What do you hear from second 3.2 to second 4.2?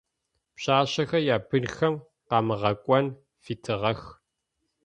фитыгъэх.